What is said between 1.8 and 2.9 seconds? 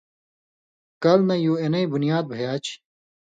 بنیاد بھیا چھی۔